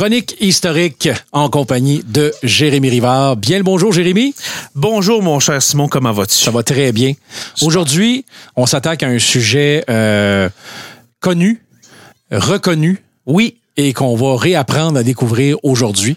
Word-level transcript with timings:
Chronique 0.00 0.34
historique 0.40 1.10
en 1.30 1.50
compagnie 1.50 2.02
de 2.02 2.32
Jérémy 2.42 2.88
Rivard. 2.88 3.36
Bien 3.36 3.58
le 3.58 3.64
bonjour, 3.64 3.92
Jérémy. 3.92 4.34
Bonjour, 4.74 5.22
mon 5.22 5.40
cher 5.40 5.60
Simon, 5.60 5.88
comment 5.88 6.10
vas-tu? 6.10 6.36
Ça 6.36 6.50
va 6.50 6.62
très 6.62 6.90
bien. 6.90 7.12
Aujourd'hui, 7.60 8.24
on 8.56 8.64
s'attaque 8.64 9.02
à 9.02 9.08
un 9.08 9.18
sujet 9.18 9.84
euh, 9.90 10.48
connu, 11.20 11.62
reconnu. 12.30 13.04
Oui. 13.26 13.58
Et 13.76 13.92
qu'on 13.92 14.16
va 14.16 14.38
réapprendre 14.38 14.98
à 14.98 15.02
découvrir 15.02 15.58
aujourd'hui, 15.62 16.16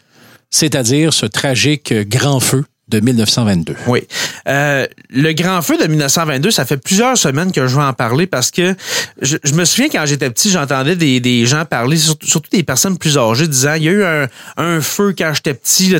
c'est-à-dire 0.50 1.12
ce 1.12 1.26
tragique 1.26 1.94
grand 2.08 2.40
feu 2.40 2.64
de 2.94 3.00
1922. 3.00 3.76
Oui. 3.88 4.08
Euh, 4.48 4.86
le 5.10 5.34
grand 5.34 5.62
feu 5.62 5.78
de 5.78 5.88
1922, 5.88 6.52
ça 6.52 6.66
fait 6.66 6.78
plusieurs 6.78 7.18
semaines 7.18 7.52
que 7.52 7.68
je 7.68 7.76
vais 7.76 7.84
en 7.84 7.94
parler 7.94 8.28
parce 8.28 8.52
que 8.52 8.76
je, 9.22 9.38
me 9.54 9.66
souviens 9.66 9.90
quand 9.90 10.06
j'étais 10.06 10.30
petit, 10.30 10.50
j'entendais 10.50 10.96
des, 10.96 11.46
gens 11.46 11.66
parler, 11.66 11.98
surtout, 11.98 12.50
des 12.52 12.64
personnes 12.64 12.98
plus 12.98 13.18
âgées, 13.18 13.48
disant 13.48 13.74
il 13.74 13.84
y 13.84 13.90
a 13.90 13.92
eu 13.92 14.04
un, 14.58 14.82
feu 14.82 15.14
quand 15.18 15.34
j'étais 15.34 15.54
petit. 15.54 15.94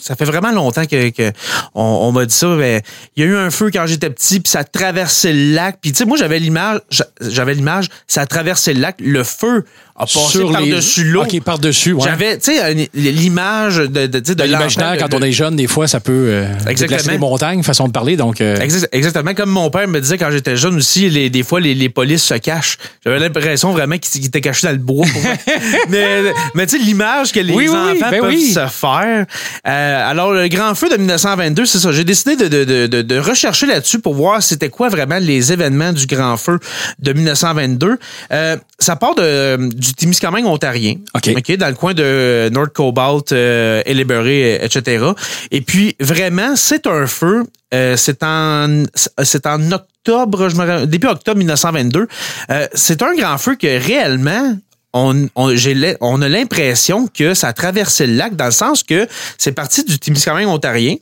Ça 0.00 0.16
fait 0.16 0.24
vraiment 0.24 0.50
longtemps 0.50 0.86
que, 0.86 1.32
on 1.74 2.10
m'a 2.10 2.26
dit 2.26 2.34
ça. 2.34 2.48
Mais 2.48 2.82
il 3.14 3.24
y 3.24 3.26
a 3.26 3.30
eu 3.30 3.36
un 3.36 3.50
feu 3.50 3.70
quand 3.72 3.86
j'étais 3.86 4.10
petit, 4.10 4.40
puis 4.40 4.50
ça 4.50 4.64
traversait 4.64 5.32
le 5.32 5.54
lac. 5.54 5.78
Puis 5.80 5.92
tu 5.92 5.98
sais, 5.98 6.04
moi 6.04 6.18
j'avais 6.18 6.40
l'image, 6.40 6.80
j'avais 7.20 7.54
l'image, 7.54 7.88
ça 8.08 8.26
traversait 8.26 8.74
le 8.74 8.80
lac, 8.80 8.96
le 8.98 9.22
feu 9.22 9.64
a 9.98 10.06
passé 10.06 10.40
par-dessus 10.40 11.04
l'eau. 11.04 11.22
OK, 11.22 11.40
par-dessus, 11.42 11.92
ouais. 11.92 12.04
J'avais, 12.04 12.38
tu 12.38 12.52
sais, 12.54 12.88
l'image 12.94 13.76
de, 13.76 14.06
de, 14.06 14.06
de, 14.06 14.34
de 14.34 14.42
l'imaginaire, 14.44 14.96
quand 14.98 15.14
on 15.14 15.22
est 15.22 15.32
jeune, 15.32 15.56
des 15.56 15.66
fois, 15.66 15.86
ça 15.88 16.00
peut 16.00 16.12
euh, 16.12 16.54
déplacer 16.66 17.10
les 17.10 17.18
montagnes, 17.18 17.62
façon 17.62 17.86
de 17.86 17.92
parler, 17.92 18.16
donc... 18.16 18.40
Euh... 18.40 18.56
Exactement, 18.92 19.34
comme 19.34 19.50
mon 19.50 19.70
père 19.70 19.88
me 19.88 20.00
disait 20.00 20.18
quand 20.18 20.30
j'étais 20.30 20.56
jeune 20.56 20.76
aussi, 20.76 21.08
les, 21.08 21.30
des 21.30 21.42
fois, 21.42 21.60
les, 21.60 21.74
les 21.74 21.88
polices 21.88 22.24
se 22.24 22.34
cachent. 22.34 22.78
J'avais 23.04 23.18
l'impression 23.18 23.72
vraiment 23.72 23.98
qu'ils 23.98 24.24
étaient 24.26 24.40
cachés 24.40 24.66
dans 24.66 24.72
le 24.72 24.78
bois. 24.78 25.06
mais 25.88 26.22
mais 26.54 26.66
tu 26.66 26.78
sais, 26.78 26.84
l'image 26.84 27.32
que 27.32 27.40
les 27.40 27.68
enfants 27.68 28.10
ben 28.10 28.20
peuvent 28.20 28.36
se 28.36 28.66
faire. 28.66 29.26
Euh, 29.66 30.10
alors, 30.10 30.32
le 30.32 30.48
grand 30.48 30.74
feu 30.74 30.88
de 30.88 30.96
1922, 30.96 31.66
c'est 31.66 31.78
ça. 31.78 31.92
J'ai 31.92 32.04
décidé 32.04 32.36
de, 32.36 32.48
de, 32.48 32.86
de, 32.86 33.02
de 33.02 33.18
rechercher 33.18 33.66
là-dessus 33.66 33.98
pour 33.98 34.14
voir 34.14 34.42
c'était 34.42 34.68
quoi 34.68 34.88
vraiment 34.88 35.18
les 35.18 35.52
événements 35.52 35.92
du 35.92 36.06
grand 36.06 36.36
feu 36.36 36.58
de 36.98 37.12
1922. 37.12 37.98
Euh, 38.32 38.56
ça 38.78 38.96
part 38.96 39.14
de 39.14 39.56
du 39.74 39.85
Témiscamingue 39.94 40.46
ontarien. 40.46 40.96
OK. 41.14 41.56
dans 41.56 41.68
le 41.68 41.74
coin 41.74 41.94
de 41.94 42.48
North 42.52 42.72
Cobalt, 42.72 43.32
euh, 43.32 43.82
etc. 43.86 45.04
Et 45.50 45.60
puis, 45.60 45.96
vraiment, 46.00 46.56
c'est 46.56 46.86
un 46.86 47.06
feu. 47.06 47.44
Euh, 47.74 47.96
c'est 47.96 48.22
en, 48.22 48.84
c'est 49.22 49.46
en 49.46 49.72
octobre, 49.72 50.48
je 50.48 50.56
me 50.56 50.86
début 50.86 51.08
octobre 51.08 51.38
1922. 51.38 52.06
Euh, 52.50 52.66
c'est 52.74 53.02
un 53.02 53.14
grand 53.14 53.38
feu 53.38 53.56
que 53.56 53.66
réellement, 53.66 54.56
on, 54.92 55.28
on, 55.34 55.54
on 56.00 56.22
a 56.22 56.28
l'impression 56.28 57.06
que 57.08 57.34
ça 57.34 57.48
a 57.48 57.52
traversé 57.52 58.06
le 58.06 58.14
lac 58.14 58.34
dans 58.34 58.46
le 58.46 58.50
sens 58.50 58.82
que 58.82 59.06
c'est 59.36 59.52
parti 59.52 59.84
du 59.84 59.98
Témiscamingue 59.98 60.46
ontarien. 60.46 60.96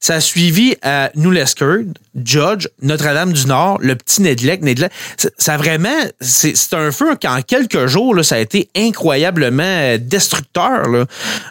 Ça 0.00 0.14
a 0.14 0.20
suivi 0.20 0.74
à 0.82 1.10
New 1.14 1.30
Judge, 2.24 2.66
Notre-Dame-du-Nord, 2.82 3.78
le 3.82 3.94
petit 3.96 4.22
Nedlec. 4.22 4.62
Nedlec. 4.62 4.90
Ça, 5.36 5.56
vraiment, 5.56 5.88
c'est 6.20 6.72
un 6.72 6.90
feu 6.90 7.16
qu'en 7.20 7.42
quelques 7.42 7.86
jours, 7.86 8.14
là, 8.14 8.22
ça 8.22 8.36
a 8.36 8.38
été 8.38 8.70
incroyablement 8.74 9.62
euh, 9.62 9.98
destructeur. 9.98 10.88
Là. 10.88 11.04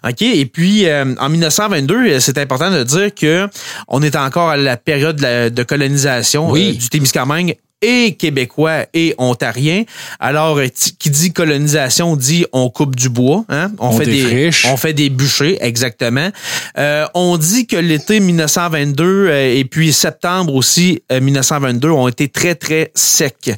OK? 0.07 0.21
Et 0.21 0.45
puis, 0.45 0.87
euh, 0.87 1.13
en 1.19 1.29
1922, 1.29 2.19
c'est 2.19 2.37
important 2.37 2.71
de 2.71 2.83
dire 2.83 3.13
que 3.13 3.47
on 3.87 4.01
est 4.01 4.15
encore 4.15 4.49
à 4.49 4.57
la 4.57 4.77
période 4.77 5.17
de, 5.17 5.63
colonisation 5.63 6.49
oui. 6.49 6.73
euh, 6.75 6.79
du 6.79 6.89
Témiscamingue 6.89 7.55
et 7.81 8.15
québécois 8.15 8.85
et 8.93 9.15
ontariens. 9.17 9.83
Alors, 10.19 10.57
euh, 10.57 10.67
qui 10.67 11.09
dit 11.09 11.31
colonisation 11.31 12.15
dit 12.15 12.45
on 12.51 12.69
coupe 12.69 12.95
du 12.95 13.09
bois, 13.09 13.45
hein? 13.49 13.71
on, 13.79 13.91
fait 13.91 14.05
des, 14.05 14.49
on 14.67 14.77
fait 14.77 14.93
des 14.93 15.09
bûchers, 15.09 15.57
exactement. 15.61 16.29
Euh, 16.77 17.05
on 17.13 17.37
dit 17.37 17.67
que 17.67 17.77
l'été 17.77 18.19
1922 18.19 19.03
euh, 19.05 19.55
et 19.55 19.65
puis 19.65 19.93
septembre 19.93 20.55
aussi 20.55 21.01
1922 21.09 21.89
ont 21.89 22.07
été 22.07 22.27
très 22.27 22.55
très 22.55 22.91
secs. 22.95 23.51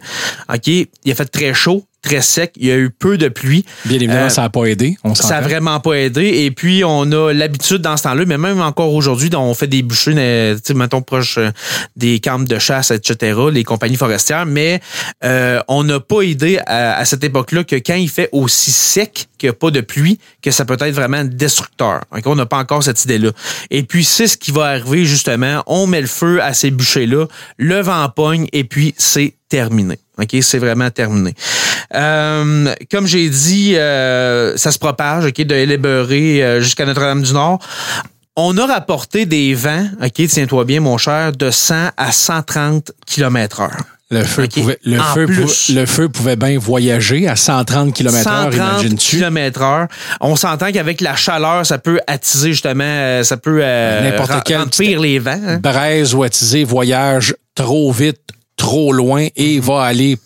Ok, 0.53 0.67
il 0.67 1.11
a 1.11 1.15
fait 1.15 1.25
très 1.25 1.53
chaud 1.53 1.85
très 2.01 2.21
sec. 2.21 2.53
Il 2.57 2.67
y 2.67 2.71
a 2.71 2.77
eu 2.77 2.89
peu 2.89 3.17
de 3.17 3.29
pluie. 3.29 3.65
Bien 3.85 3.97
évidemment, 3.97 4.25
euh, 4.25 4.29
ça 4.29 4.41
n'a 4.41 4.49
pas 4.49 4.65
aidé. 4.65 4.97
On 5.03 5.15
ça 5.15 5.29
n'a 5.29 5.41
vraiment 5.41 5.79
pas 5.79 5.93
aidé. 5.93 6.25
Et 6.43 6.51
puis, 6.51 6.83
on 6.83 7.11
a 7.11 7.31
l'habitude 7.31 7.79
dans 7.79 7.97
ce 7.97 8.03
temps-là, 8.03 8.25
mais 8.25 8.37
même 8.37 8.61
encore 8.61 8.93
aujourd'hui, 8.93 9.29
on 9.35 9.53
fait 9.53 9.67
des 9.67 9.83
bûchers, 9.83 10.55
mettons, 10.75 11.01
proche 11.01 11.37
euh, 11.37 11.51
des 11.95 12.19
camps 12.19 12.39
de 12.39 12.59
chasse, 12.59 12.91
etc., 12.91 13.39
les 13.51 13.63
compagnies 13.63 13.97
forestières. 13.97 14.45
Mais 14.45 14.81
euh, 15.23 15.61
on 15.67 15.83
n'a 15.83 15.99
pas 15.99 16.21
aidé 16.21 16.59
à, 16.65 17.03
cette 17.05 17.23
époque-là 17.23 17.63
que 17.63 17.75
quand 17.75 17.95
il 17.95 18.09
fait 18.09 18.29
aussi 18.31 18.71
sec, 18.71 19.27
qu'il 19.37 19.47
n'y 19.47 19.51
a 19.51 19.53
pas 19.53 19.71
de 19.71 19.81
pluie, 19.81 20.19
que 20.41 20.51
ça 20.51 20.65
peut 20.65 20.77
être 20.79 20.93
vraiment 20.93 21.23
destructeur. 21.23 22.01
On 22.25 22.35
n'a 22.35 22.45
pas 22.45 22.57
encore 22.57 22.83
cette 22.83 23.03
idée-là. 23.03 23.31
Et 23.69 23.83
puis, 23.83 24.03
c'est 24.03 24.27
ce 24.27 24.37
qui 24.37 24.51
va 24.51 24.65
arriver, 24.65 25.05
justement. 25.05 25.63
On 25.67 25.87
met 25.87 26.01
le 26.01 26.07
feu 26.07 26.41
à 26.41 26.53
ces 26.53 26.71
bûchers-là, 26.71 27.27
le 27.57 27.81
vent 27.81 28.07
pogne, 28.09 28.47
et 28.53 28.63
puis 28.63 28.93
c'est 28.97 29.35
terminé. 29.49 29.99
OK, 30.17 30.37
c'est 30.41 30.59
vraiment 30.59 30.89
terminé. 30.89 31.33
Euh, 31.93 32.73
comme 32.89 33.07
j'ai 33.07 33.29
dit, 33.29 33.75
euh, 33.75 34.55
ça 34.57 34.71
se 34.71 34.79
propage, 34.79 35.25
OK, 35.25 35.41
de 35.41 35.55
Hellebury 35.55 36.41
euh, 36.41 36.61
jusqu'à 36.61 36.85
Notre-Dame-du-Nord. 36.85 37.59
On 38.37 38.57
a 38.57 38.65
rapporté 38.65 39.25
des 39.25 39.53
vents, 39.53 39.87
OK, 40.01 40.27
tiens-toi 40.27 40.63
bien, 40.65 40.79
mon 40.79 40.97
cher, 40.97 41.33
de 41.33 41.51
100 41.51 41.89
à 41.97 42.11
130 42.11 42.91
km 43.05 43.61
heure. 43.61 43.77
Le 44.09 44.25
feu, 44.25 44.45
pouvait, 44.53 44.77
le, 44.83 44.99
feu 44.99 45.25
le 45.73 45.85
feu 45.85 46.09
pouvait 46.09 46.35
bien 46.35 46.59
voyager 46.59 47.29
à 47.29 47.37
130 47.37 47.93
km 47.93 48.29
heure, 48.29 48.53
imagine-tu? 48.53 49.17
km 49.17 49.61
heure. 49.61 49.87
On 50.19 50.35
s'entend 50.35 50.69
qu'avec 50.73 50.99
la 50.99 51.15
chaleur, 51.15 51.65
ça 51.65 51.77
peut 51.77 52.01
attiser 52.07 52.51
justement, 52.51 53.23
ça 53.23 53.37
peut 53.37 53.61
N'importe 53.61 54.43
quel 54.43 54.65
pire 54.67 54.99
les 54.99 55.17
vents. 55.17 55.39
Hein? 55.47 55.59
Braise 55.59 56.13
ou 56.13 56.23
attiser 56.23 56.65
voyage 56.65 57.35
trop 57.55 57.93
vite, 57.93 58.19
trop 58.57 58.91
loin 58.91 59.27
et 59.37 59.61
va 59.61 59.83
aller 59.83 60.17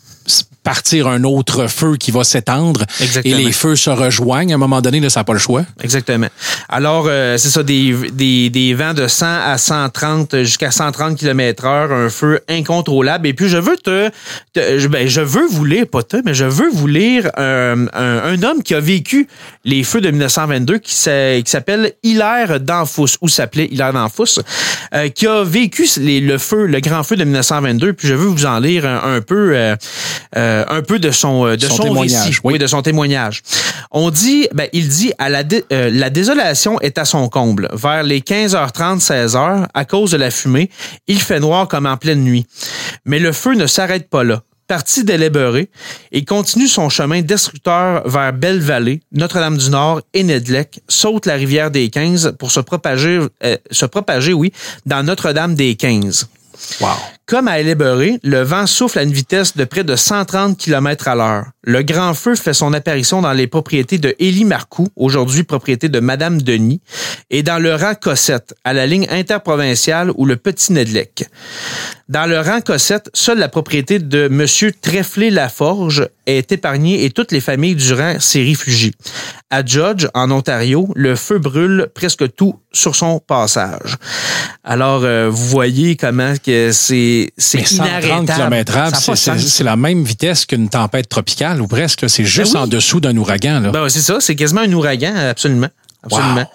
partir 0.66 1.08
un 1.08 1.24
autre 1.24 1.68
feu 1.68 1.96
qui 1.96 2.12
va 2.12 2.24
s'étendre 2.24 2.84
et 3.24 3.34
les 3.36 3.52
feux 3.52 3.76
se 3.76 3.92
rejoignent. 3.92 4.52
À 4.52 4.56
un 4.56 4.58
moment 4.58 4.82
donné, 4.82 5.00
là, 5.00 5.10
ça 5.10 5.22
n'a 5.22 5.24
pas 5.24 5.34
le 5.34 5.40
choix. 5.40 5.64
Exactement. 5.82 6.28
Alors, 6.70 7.06
euh, 7.08 7.38
c'est 7.38 7.50
ça, 7.50 7.62
des, 7.62 7.94
des, 8.12 8.50
des, 8.50 8.74
vents 8.74 8.96
de 8.96 9.08
100 9.08 9.26
à 9.26 9.58
130 9.58 10.42
jusqu'à 10.44 10.72
130 10.72 11.18
km 11.18 11.66
heure, 11.66 11.92
un 11.92 12.10
feu 12.10 12.42
incontrôlable. 12.50 13.28
Et 13.28 13.34
puis, 13.34 13.48
je 13.48 13.58
veux 13.58 13.78
te... 13.78 14.10
te 14.54 14.88
ben, 14.88 15.08
je 15.08 15.22
veux 15.22 15.46
vous 15.46 15.66
lire, 15.66 15.86
pas 15.88 16.02
te, 16.02 16.18
mais 16.26 16.34
je 16.34 16.46
veux 16.46 16.70
vous 16.72 16.88
lire 16.88 17.30
un, 17.38 17.86
un, 17.94 18.42
homme 18.44 18.64
qui 18.64 18.74
a 18.74 18.80
vécu 18.80 19.28
les 19.64 19.84
feux 19.84 20.02
de 20.02 20.10
1922 20.10 20.80
qui 20.80 20.96
s'appelle 20.96 21.94
Hilaire 22.02 22.60
d'Anfous, 22.60 23.18
ou 23.22 23.28
s'appelait 23.28 23.68
Hilaire 23.72 23.94
d'Anfous, 23.94 24.42
euh, 24.94 25.10
qui 25.10 25.28
a 25.28 25.44
vécu 25.44 25.88
les, 25.98 26.22
le 26.22 26.40
feu, 26.40 26.66
le 26.66 26.80
grand 26.80 27.04
feu 27.04 27.16
de 27.18 27.24
1922. 27.24 27.94
Puis, 27.94 28.08
je 28.08 28.16
veux 28.16 28.28
vous 28.28 28.46
en 28.48 28.60
lire 28.60 28.86
un, 28.88 29.22
peu... 29.22 29.76
Euh, 30.56 30.66
un 30.70 30.82
peu 30.82 31.00
de 31.00 31.12
son 31.12 31.46
euh, 31.46 31.58
de 31.58 31.68
son, 31.68 31.84
témoignage, 31.84 32.40
oui. 32.44 32.58
de 32.58 32.68
son 32.68 32.82
témoignage. 32.82 33.42
On 33.92 34.10
dit, 34.10 34.48
ben, 34.54 34.68
il 34.74 34.88
dit 34.88 35.12
à 35.18 35.30
la 35.30 35.44
euh, 35.72 35.90
la 35.92 36.10
désolation 36.10 36.80
est 36.82 36.98
à 36.98 37.06
son 37.06 37.28
comble. 37.30 37.70
Vers 37.74 38.04
les 38.04 38.22
15h30, 38.22 39.00
16h, 39.02 39.68
à 39.74 39.86
cause 39.86 40.12
de 40.12 40.18
la 40.18 40.32
fumée, 40.32 40.70
il 41.08 41.22
fait 41.22 41.40
noir 41.40 41.68
comme 41.68 41.86
en 41.86 41.98
pleine 41.98 42.24
nuit. 42.24 42.46
Mais 43.06 43.20
le 43.20 43.32
feu 43.32 43.54
ne 43.54 43.68
s'arrête 43.68 44.10
pas 44.10 44.24
là. 44.24 44.44
Parti 44.68 45.04
d'Elleberé, 45.04 45.70
il 46.12 46.26
continue 46.26 46.68
son 46.68 46.90
chemin 46.90 47.22
destructeur 47.22 48.08
vers 48.08 48.34
Belle-Vallée, 48.34 49.02
Notre-Dame-du-Nord 49.12 50.02
et 50.16 50.24
Nedlec, 50.24 50.80
saute 50.88 51.28
la 51.28 51.36
rivière 51.36 51.70
des 51.70 51.90
15 51.90 52.34
pour 52.40 52.50
se 52.50 52.62
propager, 52.62 53.20
se 53.70 53.86
propager, 53.86 54.34
oui, 54.34 54.52
dans 54.88 55.04
Notre-Dame 55.04 55.54
des 55.54 55.76
15. 55.76 56.28
Comme 57.26 57.48
à 57.48 57.60
Elleberé, 57.60 58.20
le 58.24 58.42
vent 58.44 58.68
souffle 58.68 59.00
à 59.00 59.04
une 59.04 59.12
vitesse 59.12 59.56
de 59.58 59.66
près 59.66 59.84
de 59.84 59.96
130 59.96 60.58
km 60.58 61.08
à 61.08 61.16
l'heure. 61.16 61.46
Le 61.68 61.82
grand 61.82 62.14
feu 62.14 62.36
fait 62.36 62.54
son 62.54 62.74
apparition 62.74 63.24
dans 63.24 63.34
les 63.34 63.48
propriétés 63.48 63.98
de 63.98 64.16
Élie 64.20 64.46
Marcoux, 64.46 64.88
aujourd'hui 64.96 65.42
propriété 65.42 65.90
de 65.90 66.00
Madame 66.00 66.40
Denis, 66.40 66.80
et 67.32 67.42
dans 67.42 67.58
le 67.58 67.74
rang 67.74 67.96
Cossette, 68.00 68.54
à 68.64 68.74
la 68.74 68.86
ligne 68.86 69.08
interprovinciale 69.10 70.12
ou 70.16 70.28
le 70.28 70.36
Petit 70.36 70.74
Nedlec. 70.74 71.28
Dans 72.08 72.28
le 72.30 72.40
rang 72.40 72.62
Cossette, 72.62 73.10
seule 73.16 73.40
la 73.40 73.50
propriété 73.50 73.98
de 73.98 74.28
Monsieur 74.28 74.72
Trefflé-Laforge 74.80 76.08
est 76.28 76.52
épargnée 76.52 77.04
et 77.04 77.10
toutes 77.10 77.32
les 77.32 77.42
familles 77.42 77.74
du 77.74 77.94
rang 77.94 78.20
s'y 78.20 78.44
réfugient. 78.44 78.94
À 79.50 79.66
Judge, 79.66 80.08
en 80.14 80.30
Ontario, 80.30 80.88
le 80.96 81.16
feu 81.16 81.40
brûle 81.40 81.88
presque 81.96 82.36
tout 82.36 82.60
sur 82.72 82.96
son 82.96 83.20
passage. 83.20 83.96
Alors, 84.64 85.04
euh, 85.04 85.30
vous 85.30 85.46
voyez 85.46 85.96
comment 85.96 86.34
que 86.44 86.72
c'est 86.72 87.32
c'est 87.38 87.72
inarrêtable. 87.72 88.26
km 88.26 89.38
c'est 89.38 89.64
la 89.64 89.76
même 89.76 90.04
vitesse 90.04 90.46
qu'une 90.46 90.70
tempête 90.70 91.08
tropicale 91.10 91.55
ou 91.60 91.68
presque. 91.68 92.10
C'est 92.10 92.26
juste 92.26 92.54
ben 92.54 92.62
en 92.62 92.68
dessous 92.68 93.00
d'un 93.00 93.16
ouragan. 93.18 93.60
Là. 93.60 93.72
Ben, 93.72 93.90
c'est 93.90 94.02
ça, 94.02 94.18
c'est 94.20 94.36
quasiment 94.36 94.62
un 94.62 94.72
ouragan, 94.74 95.16
absolument. 95.16 95.70
Absolument. 96.06 96.46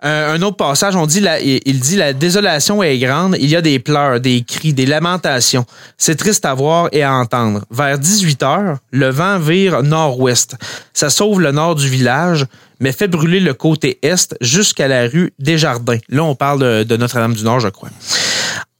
un 0.00 0.40
autre 0.40 0.56
passage, 0.56 0.96
on 0.96 1.06
dit 1.06 1.20
la, 1.20 1.38
il 1.40 1.80
dit 1.80 1.96
la 1.96 2.14
désolation 2.14 2.82
est 2.82 2.98
grande, 2.98 3.36
il 3.38 3.50
y 3.50 3.56
a 3.56 3.60
des 3.60 3.78
pleurs, 3.78 4.20
des 4.20 4.42
cris, 4.42 4.72
des 4.72 4.86
lamentations. 4.86 5.66
C'est 5.98 6.16
triste 6.16 6.46
à 6.46 6.54
voir 6.54 6.88
et 6.92 7.02
à 7.02 7.12
entendre. 7.12 7.62
Vers 7.70 7.98
18 7.98 8.42
heures, 8.42 8.78
le 8.90 9.10
vent 9.10 9.38
vire 9.38 9.82
nord-ouest. 9.82 10.56
Ça 10.94 11.10
sauve 11.10 11.40
le 11.42 11.52
nord 11.52 11.74
du 11.74 11.88
village, 11.88 12.46
mais 12.80 12.92
fait 12.92 13.08
brûler 13.08 13.40
le 13.40 13.52
côté 13.52 13.98
est 14.02 14.34
jusqu'à 14.40 14.88
la 14.88 15.08
rue 15.08 15.32
Desjardins. 15.38 15.98
Là, 16.08 16.24
on 16.24 16.34
parle 16.34 16.84
de 16.84 16.96
Notre-Dame-du-Nord, 16.96 17.60
je 17.60 17.68
crois. 17.68 17.90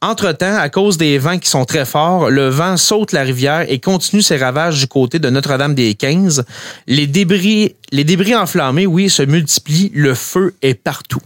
Entre-temps, 0.01 0.55
à 0.55 0.69
cause 0.69 0.97
des 0.97 1.17
vents 1.17 1.39
qui 1.39 1.49
sont 1.49 1.65
très 1.65 1.83
forts, 1.83 2.29
le 2.29 2.49
vent 2.49 2.77
saute 2.77 3.13
la 3.13 3.23
rivière 3.23 3.65
et 3.67 3.79
continue 3.79 4.21
ses 4.21 4.37
ravages 4.37 4.79
du 4.79 4.87
côté 4.87 5.17
de 5.17 5.29
Notre-Dame-des-Quinze. 5.29 6.45
Les 6.85 7.07
débris, 7.07 7.75
les 7.91 8.03
débris 8.03 8.35
enflammés, 8.35 8.85
oui, 8.85 9.09
se 9.09 9.23
multiplient. 9.23 9.91
Le 9.95 10.13
feu 10.13 10.53
est 10.61 10.75
partout 10.75 11.21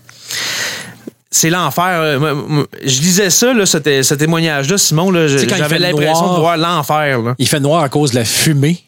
c'est 1.33 1.49
l'enfer. 1.49 2.19
Je 2.83 2.99
lisais 2.99 3.29
ça, 3.29 3.53
là, 3.53 3.65
ce, 3.65 3.77
témoignage-là, 4.13 4.77
Simon. 4.77 5.13
J'avais 5.27 5.79
l'impression 5.79 6.33
de 6.33 6.39
voir 6.39 6.57
l'enfer. 6.57 7.19
Il 7.39 7.47
fait 7.47 7.61
noir 7.61 7.81
à 7.81 7.89
cause 7.89 8.11
de 8.11 8.17
la 8.17 8.25
fumée. 8.25 8.83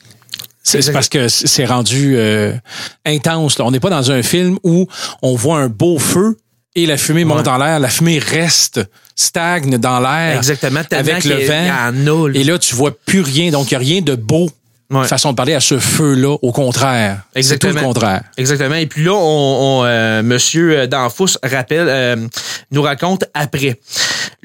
C'est 0.62 0.92
parce 0.92 1.10
que 1.10 1.28
c'est 1.28 1.66
rendu 1.66 2.16
euh, 2.16 2.54
intense. 3.06 3.60
On 3.60 3.72
n'est 3.72 3.80
pas 3.80 3.90
dans 3.90 4.12
un 4.12 4.24
film 4.24 4.58
où 4.64 4.88
on 5.22 5.36
voit 5.36 5.60
un 5.60 5.68
beau 5.68 6.00
feu 6.00 6.38
et 6.76 6.86
la 6.86 6.98
fumée 6.98 7.26
monte 7.26 7.48
en 7.48 7.58
l'air. 7.58 7.80
La 7.80 7.90
fumée 7.90 8.20
reste 8.20 8.82
stagne 9.16 9.78
dans 9.78 10.00
l'air. 10.00 10.38
Exactement. 10.38 10.82
Avec 10.92 11.24
le 11.24 11.46
vent. 11.46 12.32
Et 12.34 12.44
là, 12.44 12.58
tu 12.58 12.76
vois 12.76 12.96
plus 13.06 13.22
rien. 13.22 13.52
Donc, 13.52 13.72
il 13.72 13.74
n'y 13.74 13.76
a 13.76 13.80
rien 13.80 14.02
de 14.02 14.16
beau 14.16 14.50
façon 15.04 15.32
de 15.32 15.36
parler 15.36 15.54
à 15.54 15.60
ce 15.60 15.80
feu-là. 15.80 16.38
Au 16.42 16.52
contraire. 16.52 17.24
C'est 17.40 17.58
tout 17.58 17.68
le 17.68 17.74
contraire. 17.74 18.24
Exactement. 18.38 18.76
Et 18.76 18.86
puis 18.86 19.04
là, 19.04 19.14
on, 19.14 19.80
on 19.80 19.86
euh, 19.86 20.22
Monsieur 20.22 20.88
Danfous 20.88 21.38
rappelle, 21.44 21.88
euh, 21.88 22.16
nous 22.72 22.82
raconte 22.82 23.26
après. 23.34 23.80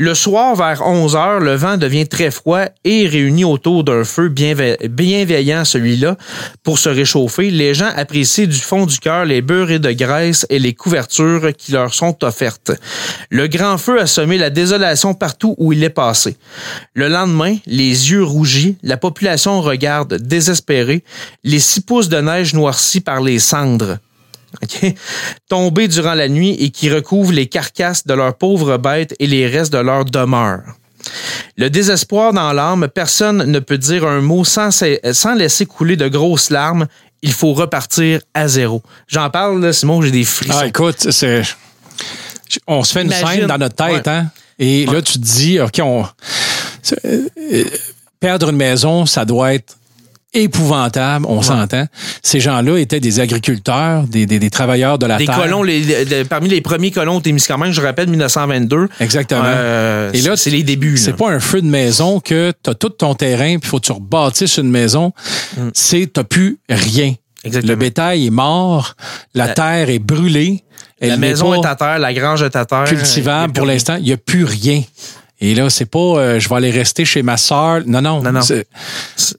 Le 0.01 0.15
soir, 0.15 0.55
vers 0.55 0.87
11 0.87 1.17
heures, 1.17 1.41
le 1.41 1.57
vent 1.57 1.77
devient 1.77 2.07
très 2.07 2.31
froid 2.31 2.67
et 2.85 3.09
réuni 3.09 3.45
autour 3.45 3.83
d'un 3.83 4.05
feu 4.05 4.29
bienveillant, 4.29 5.65
celui-là, 5.65 6.17
pour 6.63 6.79
se 6.79 6.89
réchauffer. 6.89 7.51
Les 7.51 7.75
gens 7.75 7.91
apprécient 7.97 8.47
du 8.47 8.61
fond 8.61 8.87
du 8.87 9.01
cœur 9.01 9.25
les 9.25 9.43
beurrés 9.43 9.81
de 9.81 9.91
graisse 9.91 10.47
et 10.51 10.61
les 10.61 10.73
couvertures 10.73 11.51
qui 11.59 11.73
leur 11.73 11.93
sont 11.93 12.23
offertes. 12.23 12.71
Le 13.31 13.49
grand 13.49 13.77
feu 13.77 14.01
a 14.01 14.07
semé 14.07 14.39
la 14.39 14.51
désolation 14.51 15.15
partout 15.15 15.57
où 15.59 15.73
il 15.73 15.83
est 15.83 15.91
passé. 15.91 16.37
Le 16.95 17.09
lendemain, 17.09 17.57
les 17.67 18.13
yeux 18.13 18.23
rougis, 18.23 18.77
la 18.85 18.99
population 18.99 19.61
regarde 19.63 20.15
désespérée, 20.15 21.03
les 21.43 21.59
six 21.59 21.81
pouces 21.81 22.09
de 22.09 22.21
neige 22.21 22.55
noircis 22.55 23.01
par 23.01 23.21
les 23.21 23.41
cendres 23.41 23.99
tombés 25.49 25.89
durant 25.89 26.15
la 26.15 26.29
nuit 26.29 26.57
et 26.59 26.71
qui 26.71 26.91
recouvrent 26.91 27.33
les 27.33 27.47
carcasses 27.47 28.07
de 28.07 28.15
leurs 28.15 28.37
pauvres 28.37 28.77
bêtes 28.77 29.15
et 29.19 29.27
les 29.27 29.47
restes 29.47 29.73
de 29.73 29.79
leur 29.79 30.05
demeure. 30.05 30.63
Le 31.57 31.71
désespoir 31.71 32.33
dans 32.33 32.53
l'âme, 32.53 32.89
personne 32.93 33.45
ne 33.45 33.59
peut 33.59 33.79
dire 33.79 34.07
un 34.07 34.21
mot 34.21 34.45
sans, 34.45 34.71
sans 35.13 35.35
laisser 35.35 35.67
couler 35.67 35.97
de 35.97 36.09
grosses 36.09 36.51
larmes. 36.51 36.87
Il 37.23 37.33
faut 37.33 37.53
repartir 37.53 38.21
à 38.35 38.49
zéro. 38.49 38.83
J'en 39.07 39.31
parle, 39.31 39.61
là, 39.61 39.73
Simon, 39.73 40.03
j'ai 40.03 40.11
des 40.11 40.25
frissons. 40.25 40.59
Ah, 40.61 40.67
écoute, 40.67 41.11
c'est... 41.11 41.43
On 42.67 42.83
se 42.83 42.93
fait 42.93 43.03
une 43.03 43.11
scène 43.11 43.47
dans 43.47 43.59
notre 43.59 43.75
tête, 43.75 44.09
hein? 44.09 44.31
Et 44.59 44.87
là, 44.87 45.03
tu 45.03 45.15
te 45.15 45.19
dis, 45.19 45.61
OK, 45.61 45.81
on... 45.83 46.07
Euh, 47.05 47.65
perdre 48.21 48.51
une 48.51 48.57
maison, 48.57 49.07
ça 49.07 49.25
doit 49.25 49.55
être 49.55 49.77
épouvantable, 50.35 51.25
on 51.29 51.41
s'entend. 51.43 51.87
Ces 52.23 52.41
gens-là 52.41 52.79
étaient 52.79 53.01
des 53.01 53.21
agriculteurs, 53.21 54.05
des, 54.05 54.27
des, 54.27 54.51
travailleurs 54.51 54.99
de 54.99 55.07
la 55.07 55.17
terre. 55.17 55.37
Des 55.37 55.43
colons, 55.43 55.63
les, 55.63 56.25
parmi 56.25 56.49
les 56.49 56.61
premiers 56.61 56.91
colons 56.91 57.21
Témiscamingue, 57.21 57.73
je 57.73 57.81
rappelle 57.81 58.09
1922. 58.09 58.89
Exactement. 59.01 59.43
Euh, 59.45 60.11
et 60.13 60.21
là, 60.21 60.37
c'est 60.37 60.51
les 60.51 60.63
débuts. 60.63 60.99
C'est 60.99 61.15
pas 61.15 61.31
un 61.31 61.41
feu 61.41 61.63
de 61.63 61.67
maison 61.67 62.21
que 62.21 62.53
tu 62.63 62.71
as 62.71 62.75
tout 62.75 62.91
ton 62.91 63.15
terrain, 63.15 63.59
puis 63.59 63.69
faut 63.69 63.79
que 63.79 63.87
tu 63.87 63.93
rebâtisses 63.93 64.59
une 64.59 64.71
maison. 64.71 65.13
Mm. 65.57 65.69
C'est 65.73 66.13
t'as 66.13 66.25
plus 66.25 66.59
rien. 66.69 67.15
Exactement. 67.45 67.73
Le 67.73 67.79
bétail 67.79 68.27
est 68.27 68.31
mort, 68.31 68.97
la, 69.35 69.49
terre 69.49 69.89
est 69.89 69.99
brûlée. 69.99 70.65
La 71.01 71.17
maison 71.17 71.55
est 71.55 71.67
à 71.67 71.77
terre, 71.77 71.99
la 71.99 72.13
grange 72.13 72.43
est 72.43 72.57
à 72.57 72.65
terre. 72.65 72.85
Cultivable 72.85 73.53
pour 73.53 73.65
l'instant, 73.65 73.97
il 73.97 74.05
n'y 74.05 74.13
a 74.13 74.17
plus 74.17 74.45
rien. 74.45 74.83
Et 75.41 75.55
là, 75.55 75.71
c'est 75.71 75.87
pas 75.87 75.99
euh, 75.99 76.41
je 76.41 76.49
vais 76.49 76.57
aller 76.57 76.71
rester 76.71 77.05
chez 77.05 77.23
ma 77.23 77.37
sœur. 77.37 77.83
Non, 77.87 78.03
non. 78.03 78.21
non, 78.23 78.33
non. 78.33 78.41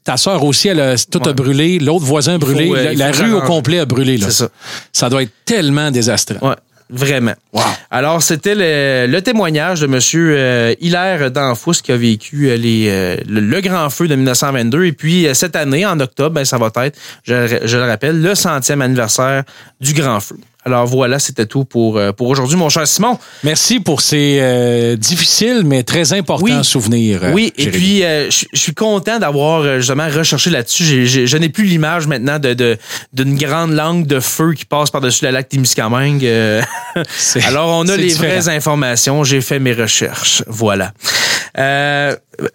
Ta 0.04 0.16
sœur 0.16 0.42
aussi, 0.44 0.68
elle 0.68 0.80
a, 0.80 0.96
tout 0.96 1.20
a 1.26 1.32
brûlé. 1.32 1.78
L'autre 1.78 2.06
voisin 2.06 2.34
a 2.34 2.38
brûlé. 2.38 2.70
Euh, 2.74 2.94
la, 2.94 3.12
rue 3.12 3.32
au 3.32 3.42
complet 3.42 3.80
a 3.80 3.84
brûlé. 3.84 4.18
C'est 4.18 4.30
ça. 4.30 4.48
Ça 4.92 5.10
doit 5.10 5.22
être 5.22 5.32
tellement 5.44 5.90
désastreux. 5.90 6.38
Ouais. 6.40 6.54
Vraiment. 6.88 7.34
Wow. 7.52 7.62
Alors, 7.90 8.20
c'était 8.20 8.54
le, 8.56 9.20
témoignage 9.20 9.80
de 9.80 9.86
M. 9.86 10.00
Euh, 10.14 10.74
Hilaire 10.80 11.30
Danfous 11.30 11.74
qui 11.84 11.92
a 11.92 11.96
vécu 11.96 12.48
euh, 12.48 12.56
les, 12.56 13.22
le, 13.28 13.60
grand 13.60 13.90
feu 13.90 14.08
de 14.08 14.16
1922. 14.16 14.86
Et 14.86 14.92
puis, 14.92 15.28
cette 15.34 15.54
année, 15.54 15.86
en 15.86 16.00
octobre, 16.00 16.34
ben, 16.34 16.44
ça 16.44 16.58
va 16.58 16.72
être, 16.86 16.98
je, 17.22 17.60
je 17.62 17.76
le 17.76 17.84
rappelle, 17.84 18.20
le 18.20 18.34
centième 18.34 18.80
anniversaire 18.80 19.44
du 19.80 19.92
grand 19.92 20.18
feu. 20.18 20.36
Alors 20.66 20.86
voilà, 20.86 21.18
c'était 21.18 21.46
tout 21.46 21.64
pour, 21.64 21.96
euh, 21.96 22.12
pour 22.12 22.28
aujourd'hui, 22.28 22.56
mon 22.56 22.68
cher 22.68 22.86
Simon. 22.86 23.18
Merci 23.44 23.80
pour 23.80 24.02
ces 24.02 24.38
euh, 24.40 24.94
difficiles 24.94 25.62
mais 25.64 25.84
très 25.84 26.12
importants 26.12 26.62
souvenirs. 26.62 27.24
Euh, 27.24 27.32
oui, 27.32 27.52
et 27.56 27.70
puis 27.70 28.00
je 28.02 28.46
suis 28.52 28.74
content 28.74 29.18
d'avoir 29.18 29.78
justement 29.78 30.08
recherché 30.08 30.50
là-dessus. 30.50 31.06
Je 31.06 31.36
n'ai 31.38 31.48
plus 31.48 31.64
l'image 31.64 32.06
maintenant 32.06 32.38
de 32.38 32.76
d'une 33.12 33.36
grande 33.36 33.72
langue 33.72 34.06
de 34.06 34.20
feu 34.20 34.52
qui 34.52 34.66
passe 34.66 34.90
par-dessus 34.90 35.24
la 35.24 35.32
lac 35.32 35.48
Témiscamingue. 35.48 36.24
Alors 37.46 37.70
on 37.70 37.88
a 37.88 37.96
les 37.96 38.14
vraies 38.14 38.48
informations. 38.48 39.24
J'ai 39.24 39.40
fait 39.40 39.58
mes 39.58 39.72
recherches. 39.72 40.42
Voilà. 40.46 40.92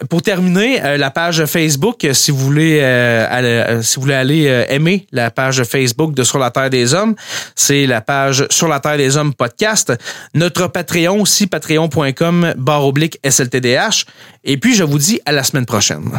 Pour 0.08 0.22
terminer, 0.22 0.80
la 0.96 1.10
page 1.10 1.44
Facebook, 1.46 2.06
si 2.12 2.30
vous 2.30 2.38
voulez, 2.38 2.80
aller, 2.80 3.82
si 3.82 3.96
vous 3.96 4.02
voulez 4.02 4.14
aller 4.14 4.64
aimer 4.68 5.06
la 5.12 5.30
page 5.30 5.62
Facebook 5.64 6.14
de 6.14 6.24
Sur 6.24 6.38
la 6.38 6.50
Terre 6.50 6.70
des 6.70 6.94
Hommes, 6.94 7.14
c'est 7.54 7.86
la 7.86 8.00
page 8.00 8.46
Sur 8.50 8.68
la 8.68 8.80
Terre 8.80 8.96
des 8.96 9.16
Hommes 9.16 9.34
podcast, 9.34 9.92
notre 10.34 10.66
Patreon 10.68 11.20
aussi, 11.20 11.46
patreon.com 11.46 12.54
barre 12.56 12.86
oblique 12.86 13.18
SLTDH. 13.24 14.06
Et 14.44 14.56
puis, 14.56 14.74
je 14.74 14.84
vous 14.84 14.98
dis 14.98 15.20
à 15.26 15.32
la 15.32 15.42
semaine 15.42 15.66
prochaine. 15.66 16.10